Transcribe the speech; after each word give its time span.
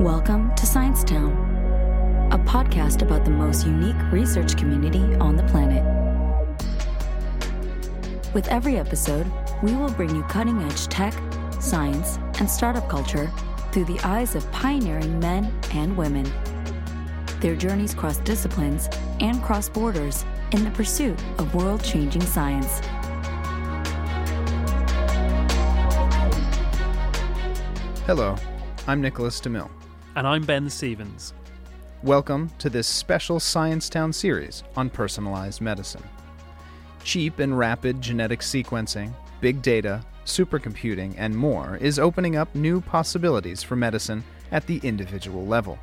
Welcome 0.00 0.54
to 0.54 0.64
ScienceTown, 0.64 2.32
a 2.32 2.38
podcast 2.38 3.02
about 3.02 3.26
the 3.26 3.30
most 3.30 3.66
unique 3.66 4.00
research 4.10 4.56
community 4.56 5.14
on 5.16 5.36
the 5.36 5.42
planet. 5.42 5.84
With 8.32 8.48
every 8.48 8.78
episode, 8.78 9.30
we 9.62 9.74
will 9.74 9.90
bring 9.90 10.16
you 10.16 10.22
cutting 10.22 10.62
edge 10.62 10.86
tech, 10.86 11.12
science, 11.60 12.18
and 12.38 12.48
startup 12.48 12.88
culture 12.88 13.30
through 13.72 13.84
the 13.84 14.00
eyes 14.00 14.34
of 14.34 14.50
pioneering 14.52 15.20
men 15.20 15.52
and 15.74 15.94
women. 15.94 16.26
Their 17.40 17.54
journeys 17.54 17.92
cross 17.92 18.16
disciplines 18.16 18.88
and 19.20 19.42
cross 19.42 19.68
borders 19.68 20.24
in 20.52 20.64
the 20.64 20.70
pursuit 20.70 21.22
of 21.36 21.54
world 21.54 21.84
changing 21.84 22.22
science. 22.22 22.80
Hello, 28.06 28.34
I'm 28.86 29.02
Nicholas 29.02 29.38
DeMille. 29.42 29.68
And 30.16 30.26
I'm 30.26 30.42
Ben 30.42 30.68
Stevens. 30.68 31.34
Welcome 32.02 32.50
to 32.58 32.68
this 32.68 32.88
special 32.88 33.38
Science 33.38 33.88
Town 33.88 34.12
series 34.12 34.64
on 34.74 34.90
personalized 34.90 35.60
medicine. 35.60 36.02
Cheap 37.04 37.38
and 37.38 37.56
rapid 37.56 38.00
genetic 38.00 38.40
sequencing, 38.40 39.12
big 39.40 39.62
data, 39.62 40.04
supercomputing, 40.24 41.14
and 41.16 41.34
more 41.36 41.76
is 41.76 42.00
opening 42.00 42.34
up 42.34 42.52
new 42.56 42.80
possibilities 42.80 43.62
for 43.62 43.76
medicine 43.76 44.24
at 44.50 44.66
the 44.66 44.80
individual 44.82 45.46
level. 45.46 45.78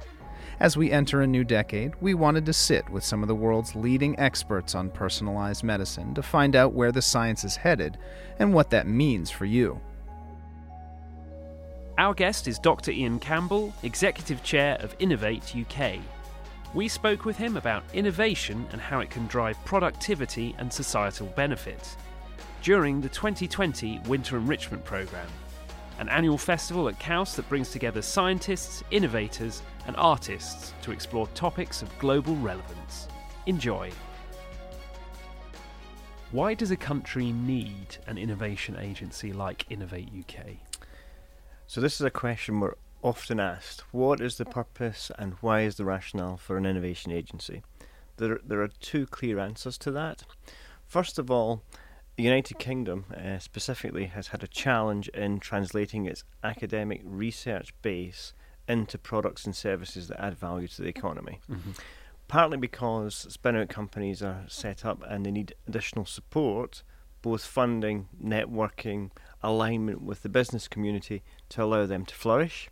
As 0.59 0.75
we 0.75 0.91
enter 0.91 1.21
a 1.21 1.27
new 1.27 1.45
decade, 1.45 1.93
we 2.01 2.13
wanted 2.13 2.45
to 2.47 2.53
sit 2.53 2.89
with 2.89 3.05
some 3.05 3.21
of 3.21 3.29
the 3.29 3.35
world's 3.35 3.75
leading 3.75 4.19
experts 4.19 4.75
on 4.75 4.89
personalized 4.89 5.63
medicine 5.63 6.13
to 6.15 6.21
find 6.21 6.53
out 6.53 6.73
where 6.73 6.91
the 6.91 7.01
science 7.01 7.45
is 7.45 7.55
headed 7.55 7.97
and 8.39 8.53
what 8.53 8.71
that 8.71 8.87
means 8.87 9.31
for 9.31 9.45
you. 9.45 9.79
Our 11.97 12.13
guest 12.13 12.47
is 12.47 12.59
Dr. 12.59 12.91
Ian 12.91 13.17
Campbell, 13.17 13.73
Executive 13.81 14.43
Chair 14.43 14.77
of 14.81 14.95
Innovate 14.99 15.55
UK. 15.55 15.97
We 16.75 16.87
spoke 16.87 17.25
with 17.25 17.37
him 17.37 17.57
about 17.57 17.83
innovation 17.91 18.67
and 18.71 18.79
how 18.79 18.99
it 18.99 19.09
can 19.09 19.25
drive 19.25 19.57
productivity 19.65 20.53
and 20.59 20.71
societal 20.71 21.25
benefits 21.35 21.97
during 22.61 23.01
the 23.01 23.09
2020 23.09 23.99
Winter 24.05 24.37
Enrichment 24.37 24.85
Programme, 24.85 25.31
an 25.97 26.07
annual 26.09 26.37
festival 26.37 26.87
at 26.87 26.99
KAUST 26.99 27.35
that 27.37 27.49
brings 27.49 27.71
together 27.71 28.03
scientists, 28.03 28.83
innovators, 28.91 29.63
and 29.87 29.95
artists 29.95 30.73
to 30.83 30.91
explore 30.91 31.25
topics 31.29 31.81
of 31.81 31.97
global 31.97 32.35
relevance. 32.35 33.07
Enjoy. 33.47 33.89
Why 36.31 36.53
does 36.53 36.69
a 36.69 36.77
country 36.77 37.31
need 37.31 37.97
an 38.05 38.19
innovation 38.19 38.77
agency 38.79 39.33
like 39.33 39.65
Innovate 39.71 40.09
UK? 40.09 40.66
So 41.69 41.81
this 41.81 41.95
is 41.95 42.01
a 42.01 42.09
question 42.09 42.61
we're 42.61 42.75
often 43.03 43.41
asked. 43.41 43.83
What 43.91 44.21
is 44.21 44.37
the 44.37 44.45
purpose 44.45 45.11
and 45.19 45.33
why 45.41 45.61
is 45.61 45.75
the 45.75 45.83
rationale 45.83 46.37
for 46.37 46.55
an 46.55 46.65
innovation 46.65 47.11
agency? 47.11 47.61
There, 48.15 48.39
there 48.41 48.61
are 48.61 48.69
two 48.69 49.05
clear 49.05 49.37
answers 49.37 49.77
to 49.79 49.91
that. 49.91 50.23
First 50.85 51.19
of 51.19 51.29
all, 51.29 51.61
the 52.15 52.23
United 52.23 52.57
Kingdom 52.57 53.05
uh, 53.13 53.39
specifically 53.39 54.05
has 54.05 54.27
had 54.27 54.43
a 54.43 54.47
challenge 54.47 55.09
in 55.09 55.39
translating 55.41 56.05
its 56.05 56.23
academic 56.41 57.01
research 57.03 57.73
base 57.81 58.33
into 58.69 58.97
products 58.97 59.43
and 59.43 59.53
services 59.53 60.07
that 60.07 60.23
add 60.23 60.37
value 60.37 60.69
to 60.69 60.81
the 60.81 60.87
economy. 60.87 61.41
Mm-hmm. 61.51 61.71
Partly 62.29 62.57
because 62.57 63.27
spin 63.29 63.57
out 63.57 63.67
companies 63.67 64.23
are 64.23 64.45
set 64.47 64.85
up 64.85 65.03
and 65.05 65.25
they 65.25 65.31
need 65.31 65.53
additional 65.67 66.05
support, 66.05 66.83
both 67.21 67.43
funding, 67.45 68.07
networking, 68.23 69.11
alignment 69.43 70.01
with 70.01 70.23
the 70.23 70.29
business 70.29 70.67
community 70.67 71.23
to 71.49 71.63
allow 71.63 71.85
them 71.85 72.05
to 72.05 72.15
flourish. 72.15 72.69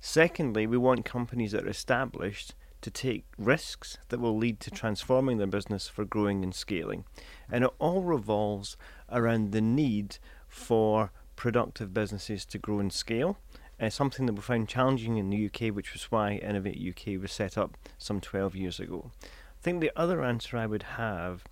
Secondly, 0.00 0.66
we 0.66 0.76
want 0.76 1.04
companies 1.04 1.52
that 1.52 1.64
are 1.64 1.68
established 1.68 2.54
to 2.82 2.90
take 2.90 3.24
risks 3.38 3.96
that 4.10 4.20
will 4.20 4.36
lead 4.36 4.60
to 4.60 4.70
transforming 4.70 5.38
their 5.38 5.46
business 5.46 5.88
for 5.88 6.04
growing 6.04 6.44
and 6.44 6.54
scaling. 6.54 7.04
And 7.50 7.64
it 7.64 7.70
all 7.78 8.02
revolves 8.02 8.76
around 9.10 9.52
the 9.52 9.62
need 9.62 10.18
for 10.46 11.10
productive 11.34 11.94
businesses 11.94 12.44
to 12.44 12.58
grow 12.58 12.80
and 12.80 12.92
scale. 12.92 13.38
Uh, 13.80 13.88
something 13.88 14.26
that 14.26 14.34
we 14.34 14.42
found 14.42 14.68
challenging 14.68 15.16
in 15.16 15.30
the 15.30 15.46
UK, 15.46 15.74
which 15.74 15.94
was 15.94 16.04
why 16.12 16.32
Innovate 16.32 16.78
UK 16.78 17.20
was 17.20 17.32
set 17.32 17.56
up 17.56 17.76
some 17.96 18.20
12 18.20 18.54
years 18.54 18.78
ago. 18.78 19.10
I 19.22 19.62
think 19.62 19.80
the 19.80 19.90
other 19.96 20.22
answer 20.22 20.58
I 20.58 20.66
would 20.66 20.82
have 20.82 21.44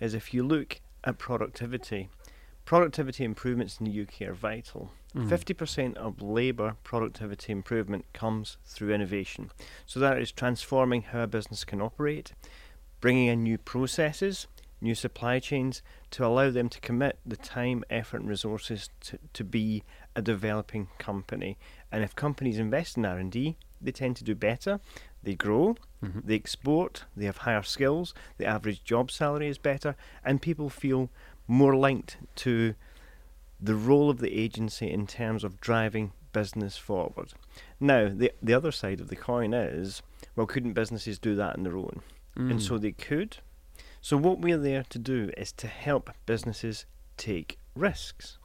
is 0.00 0.14
if 0.14 0.32
you 0.32 0.42
look 0.42 0.80
at 1.04 1.18
productivity, 1.18 2.08
productivity 2.68 3.24
improvements 3.24 3.78
in 3.80 3.86
the 3.86 4.02
UK 4.02 4.28
are 4.28 4.34
vital. 4.34 4.90
Mm. 5.16 5.26
50% 5.26 5.96
of 5.96 6.20
labour 6.20 6.76
productivity 6.84 7.50
improvement 7.50 8.04
comes 8.12 8.58
through 8.66 8.92
innovation. 8.92 9.50
So 9.86 9.98
that 10.00 10.18
is 10.18 10.32
transforming 10.32 11.00
how 11.00 11.22
a 11.22 11.26
business 11.26 11.64
can 11.64 11.80
operate, 11.80 12.34
bringing 13.00 13.28
in 13.28 13.42
new 13.42 13.56
processes, 13.56 14.48
new 14.82 14.94
supply 14.94 15.38
chains 15.38 15.80
to 16.10 16.26
allow 16.26 16.50
them 16.50 16.68
to 16.68 16.78
commit 16.80 17.18
the 17.24 17.38
time, 17.38 17.84
effort, 17.88 18.20
and 18.20 18.28
resources 18.28 18.90
to, 19.00 19.18
to 19.32 19.44
be 19.44 19.82
a 20.14 20.20
developing 20.20 20.88
company. 20.98 21.56
And 21.90 22.04
if 22.04 22.14
companies 22.14 22.58
invest 22.58 22.98
in 22.98 23.06
R&D, 23.06 23.56
they 23.80 23.92
tend 23.92 24.16
to 24.16 24.24
do 24.24 24.34
better. 24.34 24.78
They 25.22 25.36
grow, 25.36 25.76
mm-hmm. 26.04 26.20
they 26.22 26.34
export, 26.34 27.04
they 27.16 27.24
have 27.24 27.38
higher 27.38 27.62
skills, 27.62 28.12
the 28.36 28.44
average 28.44 28.84
job 28.84 29.10
salary 29.10 29.48
is 29.48 29.56
better, 29.56 29.96
and 30.22 30.42
people 30.42 30.68
feel 30.68 31.08
more 31.48 31.74
linked 31.74 32.18
to 32.36 32.74
the 33.60 33.74
role 33.74 34.08
of 34.10 34.18
the 34.18 34.38
agency 34.38 34.88
in 34.90 35.06
terms 35.06 35.42
of 35.42 35.60
driving 35.60 36.12
business 36.32 36.76
forward. 36.76 37.32
Now, 37.80 38.08
the 38.14 38.30
the 38.40 38.54
other 38.54 38.70
side 38.70 39.00
of 39.00 39.08
the 39.08 39.16
coin 39.16 39.52
is, 39.52 40.02
well, 40.36 40.46
couldn't 40.46 40.74
businesses 40.74 41.18
do 41.18 41.34
that 41.34 41.56
on 41.56 41.64
their 41.64 41.76
own? 41.76 42.02
Mm. 42.36 42.50
And 42.52 42.62
so 42.62 42.78
they 42.78 42.92
could. 42.92 43.38
So 44.00 44.16
what 44.16 44.38
we're 44.38 44.58
there 44.58 44.84
to 44.90 44.98
do 44.98 45.30
is 45.36 45.50
to 45.52 45.66
help 45.66 46.10
businesses 46.26 46.86
take 47.16 47.58
risks. 47.74 48.38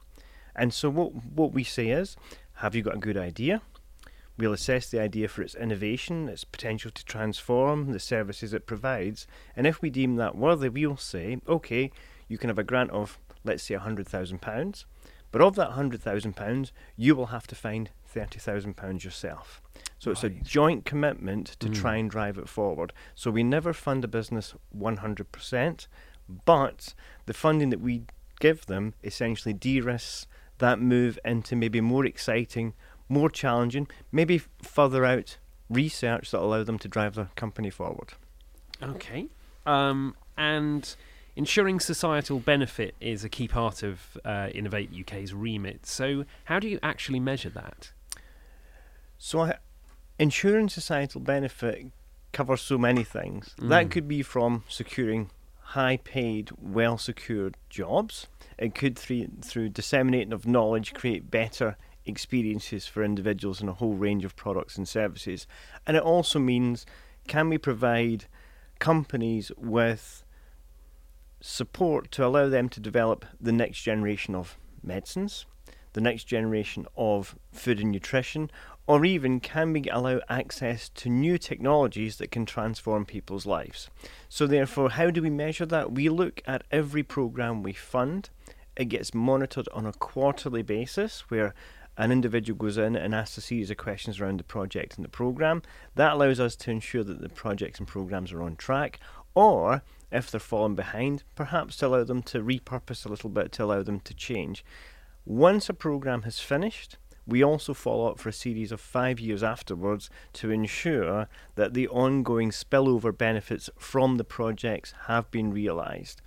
And 0.56 0.74
so 0.74 0.90
what 0.90 1.12
what 1.14 1.52
we 1.52 1.62
say 1.62 1.88
is, 1.90 2.16
have 2.54 2.74
you 2.74 2.82
got 2.82 2.96
a 2.96 2.98
good 2.98 3.16
idea? 3.16 3.62
We'll 4.36 4.52
assess 4.52 4.90
the 4.90 5.00
idea 5.00 5.28
for 5.28 5.42
its 5.42 5.54
innovation, 5.54 6.28
its 6.28 6.42
potential 6.42 6.90
to 6.90 7.04
transform 7.04 7.92
the 7.92 8.00
services 8.00 8.52
it 8.52 8.66
provides, 8.66 9.28
and 9.54 9.64
if 9.64 9.80
we 9.80 9.90
deem 9.90 10.16
that 10.16 10.36
worthy, 10.36 10.68
we'll 10.68 10.96
say, 10.96 11.38
okay, 11.48 11.92
you 12.34 12.38
can 12.38 12.48
have 12.48 12.58
a 12.58 12.64
grant 12.64 12.90
of, 12.90 13.16
let's 13.44 13.62
say, 13.62 13.76
£100,000. 13.76 14.84
But 15.30 15.40
of 15.40 15.54
that 15.54 15.70
£100,000, 15.70 16.72
you 16.96 17.14
will 17.14 17.26
have 17.26 17.46
to 17.46 17.54
find 17.54 17.90
£30,000 18.12 19.04
yourself. 19.04 19.62
So 20.00 20.10
right. 20.10 20.16
it's 20.16 20.24
a 20.24 20.30
joint 20.30 20.84
commitment 20.84 21.54
to 21.60 21.68
mm. 21.68 21.74
try 21.76 21.94
and 21.94 22.10
drive 22.10 22.36
it 22.36 22.48
forward. 22.48 22.92
So 23.14 23.30
we 23.30 23.44
never 23.44 23.72
fund 23.72 24.02
a 24.02 24.08
business 24.08 24.52
100%, 24.76 25.86
but 26.44 26.94
the 27.26 27.32
funding 27.32 27.70
that 27.70 27.80
we 27.80 28.02
give 28.40 28.66
them 28.66 28.94
essentially 29.04 29.52
de 29.52 29.80
risks 29.80 30.26
that 30.58 30.80
move 30.80 31.20
into 31.24 31.54
maybe 31.54 31.80
more 31.80 32.04
exciting, 32.04 32.74
more 33.08 33.30
challenging, 33.30 33.86
maybe 34.10 34.42
further 34.60 35.04
out 35.04 35.38
research 35.70 36.32
that 36.32 36.40
allow 36.40 36.64
them 36.64 36.80
to 36.80 36.88
drive 36.88 37.14
their 37.14 37.30
company 37.36 37.70
forward. 37.70 38.14
Okay. 38.82 39.28
Um, 39.66 40.16
and 40.36 40.96
Ensuring 41.36 41.80
societal 41.80 42.38
benefit 42.38 42.94
is 43.00 43.24
a 43.24 43.28
key 43.28 43.48
part 43.48 43.82
of 43.82 44.16
uh, 44.24 44.50
Innovate 44.54 44.90
UK's 44.98 45.34
remit. 45.34 45.84
So, 45.84 46.24
how 46.44 46.60
do 46.60 46.68
you 46.68 46.78
actually 46.82 47.18
measure 47.18 47.50
that? 47.50 47.90
So, 49.18 49.40
I, 49.40 49.56
ensuring 50.18 50.68
societal 50.68 51.20
benefit 51.20 51.86
covers 52.32 52.60
so 52.60 52.78
many 52.78 53.02
things. 53.02 53.54
Mm. 53.58 53.68
That 53.68 53.90
could 53.90 54.06
be 54.06 54.22
from 54.22 54.62
securing 54.68 55.30
high 55.58 55.96
paid, 55.96 56.50
well 56.60 56.98
secured 56.98 57.56
jobs. 57.68 58.28
It 58.56 58.74
could, 58.74 58.96
through, 58.96 59.28
through 59.42 59.70
disseminating 59.70 60.32
of 60.32 60.46
knowledge, 60.46 60.94
create 60.94 61.30
better 61.30 61.76
experiences 62.06 62.86
for 62.86 63.02
individuals 63.02 63.60
in 63.60 63.68
a 63.68 63.72
whole 63.72 63.94
range 63.94 64.24
of 64.24 64.36
products 64.36 64.76
and 64.76 64.88
services. 64.88 65.46
And 65.86 65.96
it 65.96 66.02
also 66.02 66.38
means 66.38 66.86
can 67.26 67.48
we 67.48 67.58
provide 67.58 68.26
companies 68.78 69.50
with 69.56 70.23
support 71.46 72.10
to 72.10 72.24
allow 72.24 72.48
them 72.48 72.70
to 72.70 72.80
develop 72.80 73.26
the 73.38 73.52
next 73.52 73.82
generation 73.82 74.34
of 74.34 74.56
medicines, 74.82 75.44
the 75.92 76.00
next 76.00 76.24
generation 76.24 76.86
of 76.96 77.36
food 77.52 77.78
and 77.80 77.92
nutrition, 77.92 78.50
or 78.86 79.04
even 79.04 79.40
can 79.40 79.70
we 79.74 79.84
allow 79.90 80.20
access 80.30 80.88
to 80.88 81.10
new 81.10 81.36
technologies 81.36 82.16
that 82.16 82.30
can 82.30 82.46
transform 82.46 83.04
people's 83.04 83.44
lives? 83.44 83.90
So, 84.26 84.46
therefore, 84.46 84.90
how 84.90 85.10
do 85.10 85.20
we 85.20 85.28
measure 85.28 85.66
that? 85.66 85.92
We 85.92 86.08
look 86.08 86.40
at 86.46 86.64
every 86.70 87.02
program 87.02 87.62
we 87.62 87.74
fund. 87.74 88.30
It 88.74 88.86
gets 88.86 89.12
monitored 89.12 89.68
on 89.74 89.84
a 89.84 89.92
quarterly 89.92 90.62
basis 90.62 91.24
where 91.28 91.54
an 91.98 92.10
individual 92.10 92.56
goes 92.56 92.78
in 92.78 92.96
and 92.96 93.14
asks 93.14 93.36
a 93.36 93.42
series 93.42 93.70
of 93.70 93.76
questions 93.76 94.18
around 94.18 94.40
the 94.40 94.44
project 94.44 94.96
and 94.96 95.04
the 95.04 95.10
program. 95.10 95.60
That 95.94 96.14
allows 96.14 96.40
us 96.40 96.56
to 96.56 96.70
ensure 96.70 97.04
that 97.04 97.20
the 97.20 97.28
projects 97.28 97.78
and 97.78 97.86
programs 97.86 98.32
are 98.32 98.42
on 98.42 98.56
track, 98.56 98.98
or 99.34 99.82
if 100.14 100.30
they're 100.30 100.40
falling 100.40 100.74
behind, 100.74 101.24
perhaps 101.34 101.76
to 101.76 101.86
allow 101.86 102.04
them 102.04 102.22
to 102.22 102.40
repurpose 102.40 103.04
a 103.04 103.08
little 103.08 103.30
bit 103.30 103.52
to 103.52 103.64
allow 103.64 103.82
them 103.82 104.00
to 104.00 104.14
change. 104.14 104.64
Once 105.26 105.68
a 105.68 105.74
program 105.74 106.22
has 106.22 106.38
finished, 106.38 106.96
we 107.26 107.42
also 107.42 107.74
follow 107.74 108.10
up 108.10 108.18
for 108.18 108.28
a 108.28 108.32
series 108.32 108.70
of 108.70 108.80
five 108.80 109.18
years 109.18 109.42
afterwards 109.42 110.10
to 110.34 110.50
ensure 110.50 111.28
that 111.54 111.74
the 111.74 111.88
ongoing 111.88 112.50
spillover 112.50 113.16
benefits 113.16 113.70
from 113.78 114.18
the 114.18 114.24
projects 114.24 114.94
have 115.06 115.30
been 115.30 115.52
realised. 115.52 116.20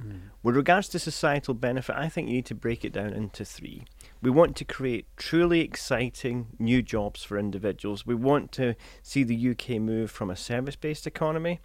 Mm. 0.00 0.20
With 0.42 0.56
regards 0.56 0.88
to 0.88 0.98
societal 0.98 1.54
benefit, 1.54 1.96
I 1.96 2.08
think 2.08 2.28
you 2.28 2.34
need 2.34 2.46
to 2.46 2.54
break 2.54 2.84
it 2.84 2.92
down 2.92 3.12
into 3.12 3.44
three. 3.44 3.84
We 4.20 4.30
want 4.30 4.56
to 4.56 4.64
create 4.64 5.06
truly 5.16 5.60
exciting 5.60 6.48
new 6.58 6.82
jobs 6.82 7.24
for 7.24 7.38
individuals. 7.38 8.06
We 8.06 8.14
want 8.14 8.52
to 8.52 8.74
see 9.02 9.22
the 9.24 9.50
UK 9.50 9.80
move 9.80 10.10
from 10.10 10.30
a 10.30 10.36
service 10.36 10.76
based 10.76 11.06
economy 11.06 11.60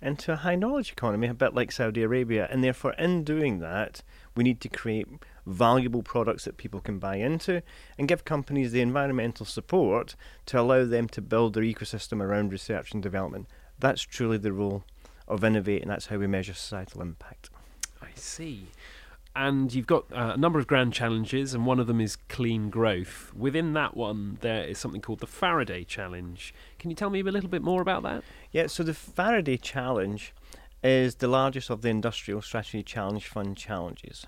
into 0.00 0.32
a 0.32 0.36
high 0.36 0.54
knowledge 0.54 0.92
economy, 0.92 1.28
a 1.28 1.34
bit 1.34 1.54
like 1.54 1.72
Saudi 1.72 2.02
Arabia. 2.02 2.48
And 2.50 2.62
therefore, 2.62 2.92
in 2.94 3.24
doing 3.24 3.58
that, 3.60 4.02
we 4.36 4.44
need 4.44 4.60
to 4.60 4.68
create 4.68 5.06
valuable 5.46 6.02
products 6.02 6.44
that 6.44 6.56
people 6.56 6.80
can 6.80 6.98
buy 6.98 7.16
into 7.16 7.62
and 7.98 8.08
give 8.08 8.24
companies 8.24 8.72
the 8.72 8.80
environmental 8.80 9.46
support 9.46 10.14
to 10.46 10.60
allow 10.60 10.84
them 10.84 11.08
to 11.08 11.20
build 11.20 11.54
their 11.54 11.64
ecosystem 11.64 12.22
around 12.22 12.52
research 12.52 12.92
and 12.92 13.02
development. 13.02 13.48
That's 13.78 14.02
truly 14.02 14.38
the 14.38 14.52
role 14.52 14.84
of 15.26 15.44
Innovate, 15.44 15.82
and 15.82 15.90
that's 15.90 16.06
how 16.06 16.16
we 16.16 16.26
measure 16.26 16.54
societal 16.54 17.02
impact. 17.02 17.50
I 18.00 18.08
see. 18.14 18.68
And 19.38 19.72
you've 19.72 19.86
got 19.86 20.04
uh, 20.12 20.32
a 20.34 20.36
number 20.36 20.58
of 20.58 20.66
grand 20.66 20.92
challenges, 20.92 21.54
and 21.54 21.64
one 21.64 21.78
of 21.78 21.86
them 21.86 22.00
is 22.00 22.16
clean 22.28 22.70
growth. 22.70 23.32
Within 23.36 23.72
that 23.74 23.96
one, 23.96 24.38
there 24.40 24.64
is 24.64 24.78
something 24.78 25.00
called 25.00 25.20
the 25.20 25.28
Faraday 25.28 25.84
Challenge. 25.84 26.52
Can 26.80 26.90
you 26.90 26.96
tell 26.96 27.08
me 27.08 27.20
a 27.20 27.22
little 27.22 27.48
bit 27.48 27.62
more 27.62 27.80
about 27.80 28.02
that? 28.02 28.24
Yeah, 28.50 28.66
so 28.66 28.82
the 28.82 28.94
Faraday 28.94 29.56
Challenge 29.56 30.34
is 30.82 31.14
the 31.14 31.28
largest 31.28 31.70
of 31.70 31.82
the 31.82 31.88
Industrial 31.88 32.42
Strategy 32.42 32.82
Challenge 32.82 33.24
Fund 33.28 33.56
challenges. 33.56 34.26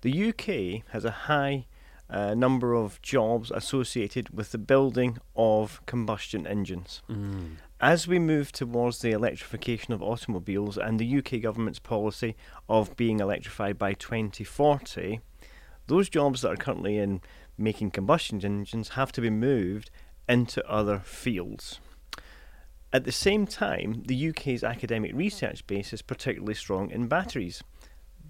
The 0.00 0.30
UK 0.30 0.90
has 0.90 1.04
a 1.04 1.12
high 1.12 1.66
uh, 2.10 2.34
number 2.34 2.74
of 2.74 3.00
jobs 3.00 3.52
associated 3.52 4.30
with 4.30 4.50
the 4.50 4.58
building 4.58 5.18
of 5.36 5.80
combustion 5.86 6.48
engines. 6.48 7.00
Mm. 7.08 7.58
As 7.82 8.06
we 8.06 8.20
move 8.20 8.52
towards 8.52 9.00
the 9.00 9.10
electrification 9.10 9.92
of 9.92 10.00
automobiles 10.00 10.78
and 10.78 11.00
the 11.00 11.18
UK 11.18 11.42
government's 11.42 11.80
policy 11.80 12.36
of 12.68 12.96
being 12.96 13.18
electrified 13.18 13.76
by 13.76 13.92
2040, 13.94 15.18
those 15.88 16.08
jobs 16.08 16.42
that 16.42 16.52
are 16.52 16.56
currently 16.56 16.98
in 16.98 17.20
making 17.58 17.90
combustion 17.90 18.40
engines 18.44 18.90
have 18.90 19.10
to 19.10 19.20
be 19.20 19.30
moved 19.30 19.90
into 20.28 20.64
other 20.70 21.00
fields. 21.00 21.80
At 22.92 23.02
the 23.02 23.10
same 23.10 23.48
time, 23.48 24.04
the 24.06 24.28
UK's 24.28 24.62
academic 24.62 25.10
research 25.12 25.66
base 25.66 25.92
is 25.92 26.02
particularly 26.02 26.54
strong 26.54 26.88
in 26.88 27.08
batteries. 27.08 27.64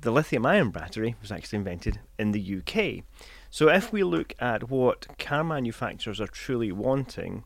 The 0.01 0.13
lithium 0.13 0.47
ion 0.47 0.71
battery 0.71 1.15
was 1.21 1.31
actually 1.31 1.59
invented 1.59 2.01
in 2.19 2.33
the 2.33 2.57
UK. 2.57 3.05
So, 3.51 3.69
if 3.69 3.93
we 3.93 4.03
look 4.03 4.33
at 4.39 4.71
what 4.71 5.19
car 5.19 5.45
manufacturers 5.45 6.23
are 6.23 6.27
truly 6.27 6.73
wanting, 6.73 7.45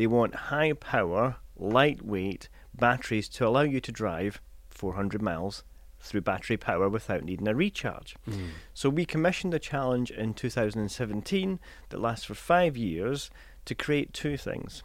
they 0.00 0.06
want 0.06 0.34
high 0.34 0.72
power, 0.72 1.36
lightweight 1.58 2.48
batteries 2.74 3.28
to 3.28 3.46
allow 3.46 3.60
you 3.60 3.80
to 3.80 3.92
drive 3.92 4.40
400 4.70 5.20
miles 5.20 5.62
through 6.00 6.22
battery 6.22 6.56
power 6.56 6.88
without 6.88 7.22
needing 7.22 7.46
a 7.46 7.54
recharge. 7.54 8.16
Mm. 8.26 8.48
So 8.72 8.88
we 8.88 9.04
commissioned 9.04 9.52
a 9.52 9.58
challenge 9.58 10.10
in 10.10 10.32
2017 10.32 11.60
that 11.90 12.00
lasts 12.00 12.24
for 12.24 12.34
five 12.34 12.78
years 12.78 13.30
to 13.66 13.74
create 13.74 14.14
two 14.14 14.38
things 14.38 14.82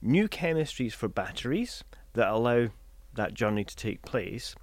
new 0.00 0.30
chemistries 0.30 0.94
for 0.94 1.08
batteries 1.08 1.84
that 2.14 2.28
allow 2.28 2.68
that 3.12 3.34
journey 3.34 3.64
to 3.64 3.76
take 3.76 4.00
place, 4.00 4.54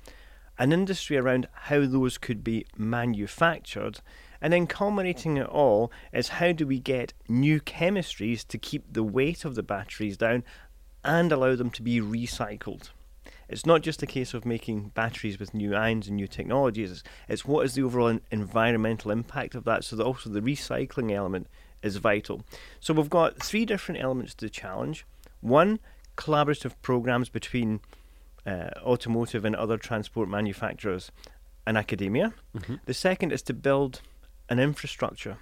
an 0.57 0.73
industry 0.73 1.15
around 1.15 1.47
how 1.53 1.85
those 1.85 2.17
could 2.17 2.43
be 2.43 2.65
manufactured, 2.75 3.99
and 4.41 4.51
then 4.51 4.67
culminating 4.67 5.37
it 5.37 5.47
all 5.47 5.91
is 6.11 6.29
how 6.29 6.51
do 6.51 6.65
we 6.65 6.79
get 6.79 7.13
new 7.29 7.59
chemistries 7.59 8.45
to 8.47 8.57
keep 8.57 8.91
the 8.91 9.03
weight 9.03 9.45
of 9.45 9.55
the 9.55 9.63
batteries 9.63 10.17
down 10.17 10.43
and 11.03 11.31
allow 11.31 11.55
them 11.55 11.69
to 11.71 11.81
be 11.81 11.99
recycled. 11.99 12.89
It's 13.47 13.65
not 13.65 13.81
just 13.81 14.01
a 14.01 14.07
case 14.07 14.33
of 14.33 14.45
making 14.45 14.89
batteries 14.89 15.37
with 15.37 15.53
new 15.53 15.75
ions 15.75 16.07
and 16.07 16.15
new 16.15 16.27
technologies, 16.27 16.91
it's, 16.91 17.03
it's 17.27 17.45
what 17.45 17.65
is 17.65 17.73
the 17.73 17.83
overall 17.83 18.17
environmental 18.31 19.11
impact 19.11 19.55
of 19.55 19.65
that, 19.65 19.83
so 19.83 19.95
that 19.95 20.05
also 20.05 20.29
the 20.29 20.41
recycling 20.41 21.11
element 21.11 21.47
is 21.83 21.97
vital. 21.97 22.43
So 22.79 22.93
we've 22.93 23.09
got 23.09 23.43
three 23.43 23.65
different 23.65 24.01
elements 24.01 24.33
to 24.35 24.45
the 24.45 24.49
challenge. 24.49 25.05
One, 25.41 25.79
collaborative 26.15 26.73
programs 26.81 27.29
between 27.29 27.81
uh, 28.45 28.69
automotive 28.83 29.43
and 29.43 29.55
other 29.55 29.77
transport 29.77 30.29
manufacturers 30.29 31.11
and 31.65 31.77
academia. 31.77 32.33
Mm-hmm. 32.55 32.75
The 32.85 32.93
second 32.93 33.31
is 33.31 33.41
to 33.43 33.53
build 33.53 34.01
an 34.51 34.59
infrastructure. 34.59 35.37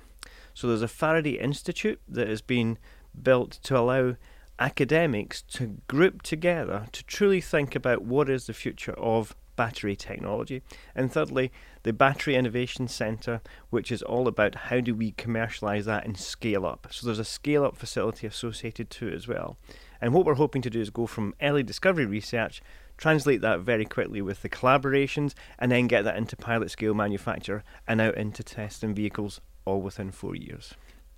So 0.54 0.68
there's 0.68 0.84
a 0.84 0.88
Faraday 0.88 1.32
Institute 1.32 2.00
that 2.08 2.28
has 2.28 2.44
been 2.44 2.78
built 3.20 3.54
to 3.64 3.76
allow 3.76 4.18
academics 4.60 5.42
to 5.42 5.78
group 5.88 6.22
together 6.22 6.86
to 6.92 7.04
truly 7.06 7.42
think 7.42 7.76
about 7.76 8.04
what 8.04 8.30
is 8.30 8.46
the 8.46 8.54
future 8.54 8.94
of 8.94 9.36
battery 9.56 9.96
technology. 9.96 10.62
And 10.94 11.12
thirdly, 11.12 11.52
the 11.82 11.92
Battery 11.92 12.36
Innovation 12.36 12.88
Centre, 12.88 13.42
which 13.72 13.92
is 13.92 14.04
all 14.04 14.28
about 14.28 14.54
how 14.56 14.80
do 14.80 14.94
we 14.94 15.14
commercialise 15.14 15.86
that 15.86 16.06
and 16.06 16.16
scale 16.16 16.66
up. 16.66 16.88
So 16.92 17.08
there's 17.08 17.18
a 17.18 17.26
scale 17.26 17.64
up 17.64 17.78
facility 17.78 18.28
associated 18.28 18.92
to 18.92 19.08
it 19.08 19.16
as 19.16 19.28
well. 19.28 19.58
And 20.00 20.14
what 20.14 20.26
we're 20.26 20.36
hoping 20.36 20.62
to 20.62 20.70
do 20.70 20.80
is 20.80 20.92
go 20.92 21.08
from 21.08 21.34
early 21.42 21.64
discovery 21.64 22.06
research, 22.06 22.62
translate 23.00 23.42
that 23.42 23.62
very 23.62 23.86
quickly 23.86 24.22
with 24.22 24.42
the 24.42 24.50
collaborations, 24.50 25.34
and 25.58 25.72
then 25.72 25.88
get 25.88 26.04
that 26.04 26.18
into 26.18 26.36
pilot 26.36 26.70
scale 26.70 26.94
manufacture 26.94 27.64
and 27.88 28.02
out 28.02 28.16
into 28.16 28.44
test 28.44 28.84
and 28.84 28.96
vehicles 28.96 29.42
all 29.66 29.82
within 29.82 30.12
four 30.12 30.36
years. 30.36 30.74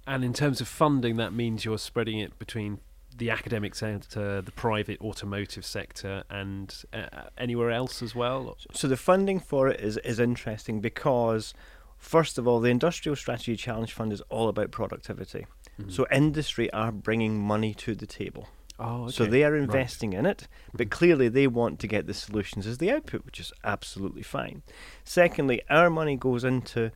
And 0.06 0.24
in 0.24 0.34
terms 0.34 0.62
of 0.62 0.68
funding, 0.68 1.18
that 1.18 1.34
means 1.34 1.66
you're 1.66 1.78
spreading 1.78 2.20
it 2.20 2.38
between 2.38 2.80
the 3.18 3.30
academic 3.30 3.76
sector, 3.76 4.42
the 4.42 4.52
private 4.52 5.00
automotive 5.02 5.66
sector, 5.66 6.24
and 6.30 6.84
uh, 6.94 7.24
anywhere 7.38 7.72
else 7.72 8.02
as 8.02 8.16
well? 8.16 8.58
So 8.74 8.88
the 8.88 8.98
funding 8.98 9.40
for 9.40 9.68
it 9.68 9.80
is, 9.80 9.98
is 9.98 10.20
interesting 10.20 10.82
because, 10.82 11.54
first 11.98 12.38
of 12.38 12.48
all, 12.48 12.60
the 12.60 12.70
Industrial 12.70 13.16
Strategy 13.16 13.56
Challenge 13.56 13.92
Fund 13.92 14.14
is 14.14 14.22
all 14.30 14.50
about 14.50 14.72
productivity. 14.72 15.46
Mm-hmm. 15.80 15.90
So 15.90 16.06
industry 16.12 16.72
are 16.72 16.92
bringing 16.92 17.38
money 17.38 17.74
to 17.76 17.96
the 17.96 18.08
table. 18.08 18.48
Oh, 18.82 19.04
okay. 19.04 19.12
So 19.12 19.26
they 19.26 19.44
are 19.44 19.56
investing 19.56 20.12
right. 20.12 20.20
in 20.20 20.26
it, 20.26 20.48
but 20.74 20.88
mm-hmm. 20.88 20.98
clearly 20.98 21.30
they 21.30 21.48
want 21.48 21.80
to 21.80 21.88
get 21.88 22.08
the 22.08 22.14
solutions 22.14 22.66
as 22.66 22.80
the 22.80 22.92
output, 22.92 23.26
which 23.26 23.40
is 23.40 23.54
absolutely 23.64 24.24
fine. 24.24 24.64
Secondly, 25.04 25.62
our 25.70 25.90
money 25.90 26.16
goes 26.16 26.44
into 26.44 26.92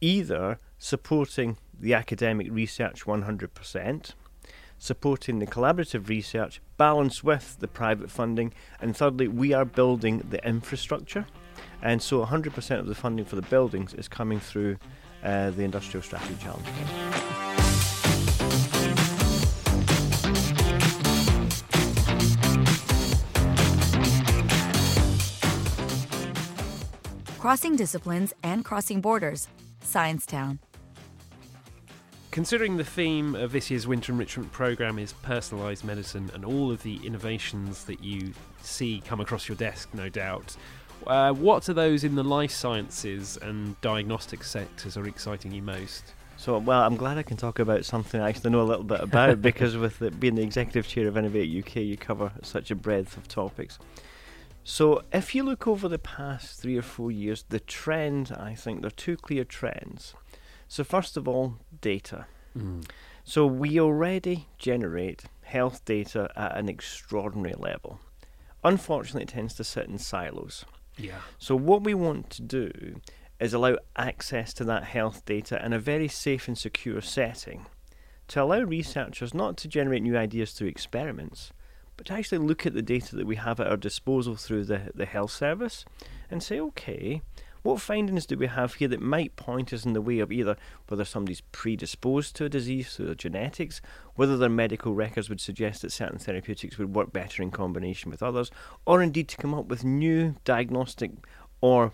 either 0.00 0.58
supporting 0.78 1.56
the 1.78 1.94
academic 1.94 2.48
research 2.50 3.04
100%, 3.04 4.12
supporting 4.78 5.38
the 5.38 5.46
collaborative 5.46 6.08
research, 6.08 6.60
balanced 6.76 7.24
with 7.24 7.56
the 7.60 7.68
private 7.68 8.10
funding, 8.10 8.52
and 8.80 8.96
thirdly, 8.96 9.28
we 9.28 9.52
are 9.52 9.64
building 9.64 10.24
the 10.30 10.46
infrastructure. 10.46 11.26
And 11.82 12.02
so 12.02 12.24
100% 12.24 12.78
of 12.78 12.86
the 12.86 12.94
funding 12.94 13.24
for 13.24 13.36
the 13.36 13.42
buildings 13.42 13.94
is 13.94 14.08
coming 14.08 14.40
through 14.40 14.76
uh, 15.22 15.50
the 15.50 15.62
Industrial 15.62 16.02
Strategy 16.02 16.36
Challenge. 16.40 17.69
Crossing 27.40 27.74
disciplines 27.74 28.34
and 28.42 28.66
crossing 28.66 29.00
borders, 29.00 29.48
Science 29.80 30.26
Town. 30.26 30.58
Considering 32.30 32.76
the 32.76 32.84
theme 32.84 33.34
of 33.34 33.50
this 33.50 33.70
year's 33.70 33.86
winter 33.86 34.12
enrichment 34.12 34.52
program 34.52 34.98
is 34.98 35.14
personalised 35.24 35.82
medicine 35.82 36.30
and 36.34 36.44
all 36.44 36.70
of 36.70 36.82
the 36.82 37.00
innovations 37.02 37.84
that 37.84 38.04
you 38.04 38.34
see 38.60 39.02
come 39.06 39.20
across 39.20 39.48
your 39.48 39.56
desk, 39.56 39.88
no 39.94 40.10
doubt, 40.10 40.54
uh, 41.06 41.32
what 41.32 41.66
are 41.70 41.72
those 41.72 42.04
in 42.04 42.14
the 42.14 42.22
life 42.22 42.50
sciences 42.50 43.38
and 43.40 43.80
diagnostic 43.80 44.44
sectors 44.44 44.98
are 44.98 45.06
exciting 45.06 45.50
you 45.50 45.62
most? 45.62 46.12
So, 46.36 46.58
well, 46.58 46.82
I'm 46.82 46.96
glad 46.96 47.16
I 47.16 47.22
can 47.22 47.38
talk 47.38 47.58
about 47.58 47.86
something 47.86 48.20
I 48.20 48.28
actually 48.28 48.50
know 48.50 48.60
a 48.60 48.68
little 48.68 48.84
bit 48.84 49.00
about 49.00 49.40
because 49.50 49.78
with 49.78 49.98
the, 49.98 50.10
being 50.10 50.34
the 50.34 50.42
executive 50.42 50.86
chair 50.86 51.08
of 51.08 51.16
Innovate 51.16 51.64
UK, 51.64 51.76
you 51.76 51.96
cover 51.96 52.32
such 52.42 52.70
a 52.70 52.74
breadth 52.74 53.16
of 53.16 53.28
topics. 53.28 53.78
So, 54.62 55.02
if 55.12 55.34
you 55.34 55.42
look 55.42 55.66
over 55.66 55.88
the 55.88 55.98
past 55.98 56.60
three 56.60 56.76
or 56.76 56.82
four 56.82 57.10
years, 57.10 57.44
the 57.48 57.60
trend, 57.60 58.32
I 58.38 58.54
think 58.54 58.82
there 58.82 58.88
are 58.88 58.90
two 58.90 59.16
clear 59.16 59.44
trends. 59.44 60.14
So, 60.68 60.84
first 60.84 61.16
of 61.16 61.26
all, 61.26 61.56
data. 61.80 62.26
Mm. 62.56 62.88
So, 63.24 63.46
we 63.46 63.80
already 63.80 64.48
generate 64.58 65.24
health 65.42 65.84
data 65.84 66.30
at 66.36 66.56
an 66.56 66.68
extraordinary 66.68 67.54
level. 67.58 68.00
Unfortunately, 68.62 69.22
it 69.22 69.28
tends 69.28 69.54
to 69.54 69.64
sit 69.64 69.88
in 69.88 69.98
silos. 69.98 70.64
Yeah. 70.96 71.20
So, 71.38 71.56
what 71.56 71.82
we 71.82 71.94
want 71.94 72.30
to 72.30 72.42
do 72.42 73.00
is 73.40 73.54
allow 73.54 73.78
access 73.96 74.52
to 74.54 74.64
that 74.64 74.84
health 74.84 75.24
data 75.24 75.64
in 75.64 75.72
a 75.72 75.78
very 75.78 76.08
safe 76.08 76.46
and 76.46 76.58
secure 76.58 77.00
setting 77.00 77.66
to 78.28 78.42
allow 78.42 78.60
researchers 78.60 79.34
not 79.34 79.56
to 79.56 79.66
generate 79.66 80.02
new 80.02 80.16
ideas 80.16 80.52
through 80.52 80.68
experiments, 80.68 81.52
but 82.00 82.06
to 82.06 82.14
actually 82.14 82.38
look 82.38 82.64
at 82.64 82.72
the 82.72 82.80
data 82.80 83.14
that 83.14 83.26
we 83.26 83.36
have 83.36 83.60
at 83.60 83.66
our 83.66 83.76
disposal 83.76 84.34
through 84.34 84.64
the, 84.64 84.90
the 84.94 85.04
health 85.04 85.32
service 85.32 85.84
and 86.30 86.42
say, 86.42 86.58
okay, 86.58 87.20
What 87.62 87.80
findings 87.80 88.24
do 88.24 88.38
we 88.38 88.46
have 88.46 88.74
here 88.74 88.88
that 88.88 89.02
might 89.02 89.36
point 89.36 89.72
us 89.74 89.84
in 89.84 89.92
the 89.92 90.00
way 90.00 90.18
of 90.20 90.32
either 90.32 90.56
whether 90.88 91.04
somebody's 91.04 91.42
predisposed 91.52 92.34
to 92.36 92.46
a 92.46 92.48
disease 92.48 92.94
through 92.94 93.06
their 93.06 93.14
genetics, 93.14 93.82
whether 94.14 94.38
their 94.38 94.48
medical 94.48 94.94
records 94.94 95.28
would 95.28 95.42
suggest 95.42 95.82
that 95.82 95.92
certain 95.92 96.18
therapeutics 96.18 96.78
would 96.78 96.94
work 96.94 97.12
better 97.12 97.42
in 97.42 97.50
combination 97.50 98.10
with 98.10 98.22
others, 98.22 98.50
or 98.86 99.02
indeed 99.02 99.28
to 99.28 99.36
come 99.36 99.52
up 99.52 99.66
with 99.66 99.84
new 99.84 100.36
diagnostic 100.44 101.10
or 101.60 101.92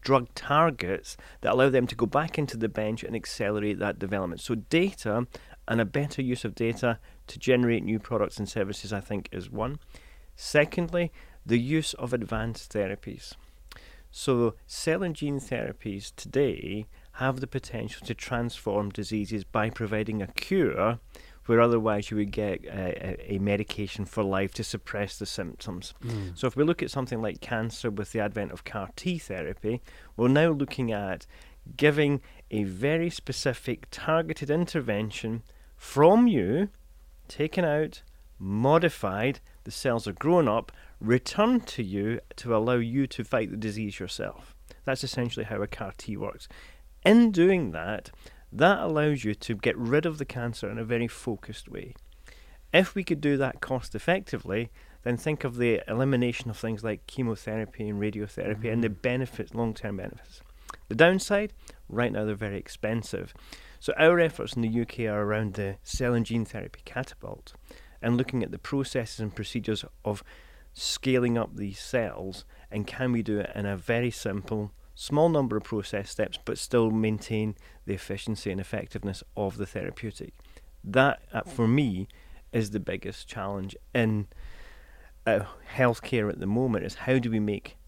drug 0.00 0.28
targets 0.34 1.16
that 1.40 1.52
allow 1.52 1.70
them 1.70 1.86
to 1.86 1.94
go 1.94 2.06
back 2.06 2.38
into 2.38 2.56
the 2.56 2.68
bench 2.68 3.02
and 3.02 3.16
accelerate 3.16 3.78
that 3.78 3.98
development. 3.98 4.40
So, 4.40 4.54
data 4.54 5.26
and 5.68 5.80
a 5.80 5.84
better 5.84 6.22
use 6.22 6.44
of 6.44 6.54
data 6.54 6.98
to 7.28 7.38
generate 7.38 7.84
new 7.84 7.98
products 7.98 8.38
and 8.38 8.48
services, 8.48 8.92
I 8.92 9.00
think, 9.00 9.28
is 9.32 9.50
one. 9.50 9.78
Secondly, 10.34 11.12
the 11.44 11.58
use 11.58 11.94
of 11.94 12.12
advanced 12.12 12.72
therapies. 12.72 13.34
So, 14.10 14.54
cell 14.66 15.02
and 15.02 15.16
gene 15.16 15.40
therapies 15.40 16.12
today 16.14 16.86
have 17.12 17.40
the 17.40 17.46
potential 17.46 18.06
to 18.06 18.14
transform 18.14 18.90
diseases 18.90 19.44
by 19.44 19.70
providing 19.70 20.20
a 20.20 20.26
cure 20.26 20.98
where 21.46 21.60
otherwise 21.60 22.10
you 22.10 22.16
would 22.18 22.30
get 22.30 22.64
a, 22.66 23.34
a, 23.34 23.38
medication 23.38 24.04
for 24.04 24.22
life 24.22 24.54
to 24.54 24.62
suppress 24.62 25.18
the 25.18 25.26
symptoms. 25.26 25.92
Mm. 26.04 26.38
So, 26.38 26.46
if 26.46 26.56
we 26.56 26.64
look 26.64 26.82
at 26.82 26.90
something 26.90 27.22
like 27.22 27.40
cancer 27.40 27.90
with 27.90 28.12
the 28.12 28.20
advent 28.20 28.52
of 28.52 28.64
CAR 28.64 28.90
T 28.96 29.18
therapy, 29.18 29.80
we're 30.16 30.28
now 30.28 30.50
looking 30.50 30.92
at 30.92 31.26
giving 31.76 32.20
a 32.52 32.64
very 32.64 33.10
specific 33.10 33.86
targeted 33.90 34.50
intervention 34.50 35.42
from 35.76 36.28
you, 36.28 36.68
taken 37.26 37.64
out, 37.64 38.02
modified, 38.38 39.40
the 39.64 39.70
cells 39.70 40.06
are 40.06 40.12
grown 40.12 40.46
up, 40.46 40.70
returned 41.00 41.66
to 41.66 41.82
you 41.82 42.20
to 42.36 42.54
allow 42.54 42.74
you 42.74 43.06
to 43.06 43.24
fight 43.24 43.50
the 43.50 43.56
disease 43.56 43.98
yourself. 43.98 44.54
That's 44.84 45.02
essentially 45.02 45.46
how 45.46 45.62
a 45.62 45.66
CAR 45.66 45.92
T 45.96 46.16
works. 46.16 46.46
In 47.04 47.32
doing 47.32 47.72
that, 47.72 48.10
that 48.52 48.80
allows 48.80 49.24
you 49.24 49.34
to 49.34 49.54
get 49.56 49.76
rid 49.78 50.04
of 50.04 50.18
the 50.18 50.24
cancer 50.24 50.70
in 50.70 50.78
a 50.78 50.84
very 50.84 51.08
focused 51.08 51.68
way. 51.68 51.94
If 52.72 52.94
we 52.94 53.02
could 53.02 53.20
do 53.20 53.36
that 53.38 53.60
cost 53.60 53.94
effectively, 53.94 54.70
then 55.02 55.16
think 55.16 55.44
of 55.44 55.56
the 55.56 55.82
elimination 55.88 56.50
of 56.50 56.56
things 56.56 56.84
like 56.84 57.06
chemotherapy 57.06 57.88
and 57.88 58.00
radiotherapy 58.00 58.56
mm-hmm. 58.56 58.68
and 58.68 58.84
the 58.84 58.88
mm-hmm. 58.88 59.00
benefits, 59.00 59.54
long 59.54 59.74
term 59.74 59.96
benefits. 59.96 60.42
The 60.92 60.96
downside, 60.96 61.54
right 61.88 62.12
now 62.12 62.26
they're 62.26 62.34
very 62.34 62.58
expensive. 62.58 63.32
So 63.80 63.94
our 63.96 64.20
efforts 64.20 64.52
in 64.52 64.60
the 64.60 64.82
UK 64.82 65.10
are 65.10 65.22
around 65.22 65.54
the 65.54 65.76
cell 65.82 66.12
and 66.12 66.26
gene 66.26 66.44
therapy 66.44 66.82
catapult 66.84 67.54
and 68.02 68.18
looking 68.18 68.42
at 68.42 68.50
the 68.50 68.58
processes 68.58 69.18
and 69.18 69.34
procedures 69.34 69.86
of 70.04 70.22
scaling 70.74 71.38
up 71.38 71.56
these 71.56 71.78
cells 71.78 72.44
and 72.70 72.86
can 72.86 73.10
we 73.10 73.22
do 73.22 73.40
it 73.40 73.50
in 73.54 73.64
a 73.64 73.74
very 73.74 74.10
simple 74.10 74.70
small 74.94 75.30
number 75.30 75.56
of 75.56 75.64
process 75.64 76.10
steps 76.10 76.38
but 76.44 76.58
still 76.58 76.90
maintain 76.90 77.56
the 77.86 77.94
efficiency 77.94 78.50
and 78.50 78.60
effectiveness 78.60 79.22
of 79.34 79.56
the 79.56 79.66
therapeutic 79.66 80.34
that 80.84 81.22
uh, 81.32 81.40
for 81.40 81.66
me 81.66 82.06
is 82.52 82.72
the 82.72 82.80
biggest 82.80 83.26
challenge 83.26 83.74
in 83.94 84.26
uh, 85.26 85.40
healthcare 85.74 86.28
at 86.28 86.38
the 86.38 86.46
moment 86.46 86.84
is 86.84 86.94
how 86.94 87.18
do 87.18 87.30
we 87.30 87.40
make 87.40 87.78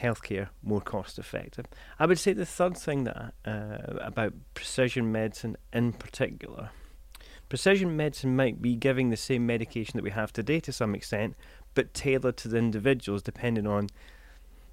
healthcare 0.00 0.48
more 0.62 0.80
cost 0.80 1.18
effective 1.18 1.66
i 1.98 2.06
would 2.06 2.18
say 2.18 2.32
the 2.32 2.46
third 2.46 2.76
thing 2.76 3.04
that 3.04 3.32
uh, 3.44 3.98
about 4.00 4.32
precision 4.54 5.10
medicine 5.10 5.56
in 5.72 5.92
particular 5.92 6.70
Precision 7.48 7.96
medicine 7.96 8.34
might 8.34 8.60
be 8.60 8.74
giving 8.74 9.10
the 9.10 9.16
same 9.16 9.46
medication 9.46 9.96
that 9.96 10.02
we 10.02 10.10
have 10.10 10.32
today 10.32 10.58
to 10.60 10.72
some 10.72 10.94
extent, 10.96 11.36
but 11.74 11.94
tailored 11.94 12.36
to 12.38 12.48
the 12.48 12.56
individuals 12.56 13.22
depending 13.22 13.68
on 13.68 13.88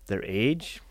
their 0.07 0.23
age, 0.25 0.81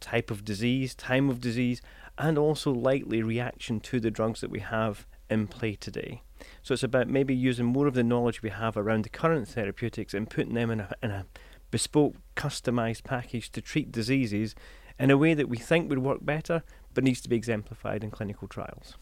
type 0.00 0.30
of 0.30 0.44
disease, 0.44 0.96
time 0.96 1.30
of 1.30 1.40
disease, 1.40 1.80
and 2.18 2.36
also 2.36 2.72
likely 2.72 3.22
reaction 3.22 3.78
to 3.78 4.00
the 4.00 4.10
drugs 4.10 4.40
that 4.40 4.50
we 4.50 4.58
have 4.58 5.06
in 5.30 5.46
play 5.46 5.76
today. 5.76 6.22
So 6.62 6.74
it's 6.74 6.82
about 6.82 7.08
maybe 7.08 7.34
using 7.34 7.66
more 7.66 7.86
of 7.86 7.94
the 7.94 8.02
knowledge 8.02 8.42
we 8.42 8.50
have 8.50 8.76
around 8.76 9.04
the 9.04 9.08
current 9.08 9.46
therapeutics 9.46 10.14
and 10.14 10.28
putting 10.28 10.54
them 10.54 10.70
in 10.70 10.80
a, 10.80 10.92
in 11.00 11.10
a 11.12 11.26
bespoke, 11.70 12.16
customized 12.36 13.04
package 13.04 13.50
to 13.52 13.60
treat 13.60 13.92
diseases 13.92 14.54
in 14.98 15.10
a 15.10 15.16
way 15.16 15.34
that 15.34 15.48
we 15.48 15.56
think 15.56 15.88
would 15.88 15.98
work 16.00 16.18
better, 16.22 16.62
but 16.94 17.04
needs 17.04 17.20
to 17.20 17.28
be 17.28 17.36
exemplified 17.36 18.02
in 18.02 18.10
clinical 18.10 18.48
trials. 18.48 18.96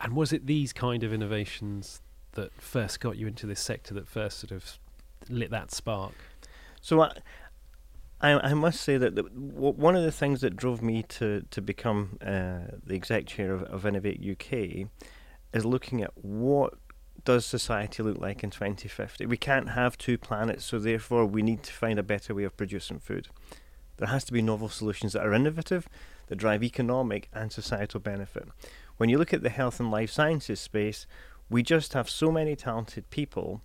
And 0.00 0.14
was 0.14 0.32
it 0.32 0.46
these 0.46 0.72
kind 0.72 1.02
of 1.02 1.12
innovations 1.12 2.02
that 2.32 2.52
first 2.60 3.00
got 3.00 3.16
you 3.16 3.26
into 3.26 3.46
this 3.46 3.60
sector 3.60 3.94
that 3.94 4.06
first 4.06 4.38
sort 4.38 4.52
of 4.52 4.78
lit 5.28 5.50
that 5.50 5.70
spark? 5.70 6.14
So 6.82 7.00
I, 7.00 7.12
I, 8.20 8.32
I 8.32 8.54
must 8.54 8.82
say 8.82 8.98
that 8.98 9.14
the, 9.14 9.22
w- 9.22 9.72
one 9.72 9.96
of 9.96 10.02
the 10.02 10.12
things 10.12 10.42
that 10.42 10.56
drove 10.56 10.82
me 10.82 11.02
to 11.04 11.42
to 11.50 11.62
become 11.62 12.18
uh, 12.20 12.76
the 12.84 12.94
exec 12.94 13.26
chair 13.26 13.52
of, 13.52 13.62
of 13.64 13.86
Innovate 13.86 14.20
UK 14.20 14.88
is 15.52 15.64
looking 15.64 16.02
at 16.02 16.10
what 16.22 16.74
does 17.26 17.44
society 17.44 18.02
look 18.02 18.18
like 18.18 18.42
in 18.42 18.48
2050. 18.48 19.26
We 19.26 19.36
can't 19.36 19.70
have 19.70 19.98
two 19.98 20.16
planets, 20.16 20.64
so 20.64 20.78
therefore 20.78 21.26
we 21.26 21.42
need 21.42 21.62
to 21.64 21.72
find 21.72 21.98
a 21.98 22.02
better 22.02 22.34
way 22.34 22.44
of 22.44 22.56
producing 22.56 23.00
food. 23.00 23.28
There 23.98 24.08
has 24.08 24.24
to 24.24 24.32
be 24.32 24.40
novel 24.40 24.70
solutions 24.70 25.12
that 25.12 25.26
are 25.26 25.34
innovative, 25.34 25.88
that 26.28 26.36
drive 26.36 26.62
economic 26.62 27.28
and 27.34 27.52
societal 27.52 28.00
benefit 28.00 28.48
when 28.96 29.08
you 29.08 29.18
look 29.18 29.34
at 29.34 29.42
the 29.42 29.50
health 29.50 29.78
and 29.80 29.90
life 29.90 30.10
sciences 30.10 30.60
space, 30.60 31.06
we 31.48 31.62
just 31.62 31.92
have 31.92 32.08
so 32.08 32.30
many 32.30 32.56
talented 32.56 33.08
people, 33.10 33.60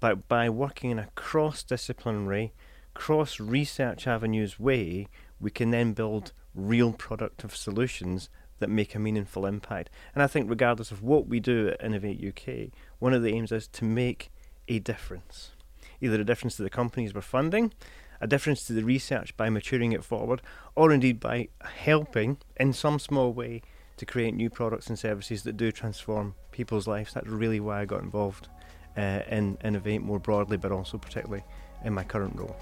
but 0.00 0.28
by 0.28 0.48
working 0.48 0.90
in 0.90 0.98
a 0.98 1.08
cross 1.14 1.62
disciplinary, 1.62 2.52
cross 2.94 3.40
research 3.40 4.06
avenues 4.06 4.58
way, 4.58 5.08
we 5.40 5.50
can 5.50 5.70
then 5.70 5.92
build 5.92 6.32
real 6.54 6.92
productive 6.92 7.54
solutions 7.54 8.30
that 8.58 8.70
make 8.70 8.94
a 8.94 8.98
meaningful 8.98 9.46
impact. 9.46 9.90
And 10.14 10.22
I 10.22 10.26
think, 10.26 10.48
regardless 10.48 10.90
of 10.90 11.02
what 11.02 11.26
we 11.26 11.40
do 11.40 11.68
at 11.68 11.84
Innovate 11.84 12.24
UK, 12.24 12.70
one 12.98 13.12
of 13.12 13.22
the 13.22 13.34
aims 13.34 13.52
is 13.52 13.68
to 13.68 13.84
make 13.84 14.30
a 14.68 14.78
difference. 14.78 15.52
Either 16.00 16.20
a 16.20 16.24
difference 16.24 16.56
to 16.56 16.62
the 16.62 16.70
companies 16.70 17.14
we're 17.14 17.20
funding, 17.20 17.72
a 18.20 18.26
difference 18.26 18.64
to 18.64 18.72
the 18.72 18.82
research 18.82 19.36
by 19.36 19.50
maturing 19.50 19.92
it 19.92 20.04
forward, 20.04 20.42
or 20.74 20.92
indeed 20.92 21.20
by 21.20 21.48
helping 21.62 22.38
in 22.56 22.72
some 22.72 22.98
small 22.98 23.32
way 23.32 23.62
to 23.96 24.06
create 24.06 24.34
new 24.34 24.50
products 24.50 24.88
and 24.88 24.98
services 24.98 25.42
that 25.42 25.56
do 25.56 25.72
transform 25.72 26.34
people's 26.52 26.86
lives. 26.86 27.14
That's 27.14 27.26
really 27.26 27.60
why 27.60 27.80
I 27.80 27.84
got 27.84 28.02
involved 28.02 28.48
uh, 28.96 29.20
in 29.30 29.58
Innovate 29.64 30.02
more 30.02 30.18
broadly, 30.18 30.56
but 30.56 30.72
also 30.72 30.98
particularly 30.98 31.44
in 31.84 31.94
my 31.94 32.04
current 32.04 32.36
role. 32.36 32.56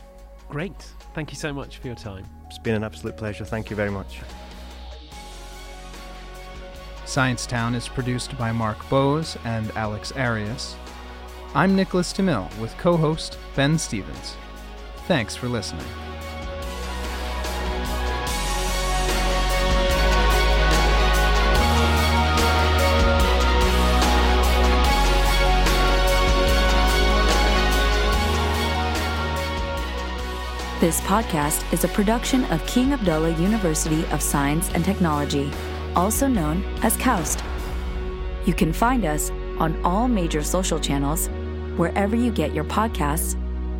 Great. 0.48 0.74
Thank 1.14 1.30
you 1.30 1.36
so 1.36 1.52
much 1.52 1.78
for 1.78 1.86
your 1.86 1.96
time. 1.96 2.26
It's 2.46 2.58
been 2.58 2.74
an 2.74 2.84
absolute 2.84 3.16
pleasure. 3.16 3.44
Thank 3.44 3.70
you 3.70 3.76
very 3.76 3.90
much. 3.90 4.20
Science 7.14 7.46
Town 7.46 7.76
is 7.76 7.86
produced 7.86 8.36
by 8.36 8.50
Mark 8.50 8.88
Bowes 8.88 9.38
and 9.44 9.70
Alex 9.76 10.10
Arias. 10.16 10.74
I'm 11.54 11.76
Nicholas 11.76 12.12
DeMille 12.12 12.52
with 12.58 12.76
co 12.76 12.96
host 12.96 13.38
Ben 13.54 13.78
Stevens. 13.78 14.34
Thanks 15.06 15.36
for 15.36 15.46
listening. 15.46 15.86
This 30.80 31.00
podcast 31.02 31.72
is 31.72 31.84
a 31.84 31.88
production 31.88 32.42
of 32.46 32.66
King 32.66 32.92
Abdullah 32.92 33.38
University 33.38 34.04
of 34.06 34.20
Science 34.20 34.68
and 34.74 34.84
Technology, 34.84 35.52
also 35.96 36.28
known 36.28 36.62
as 36.82 36.96
KAUST. 36.96 37.42
You 38.46 38.54
can 38.54 38.72
find 38.72 39.04
us 39.04 39.30
on 39.58 39.78
all 39.84 40.08
major 40.08 40.42
social 40.42 40.78
channels, 40.78 41.28
wherever 41.76 42.16
you 42.16 42.30
get 42.30 42.54
your 42.54 42.64
podcasts, 42.64 43.34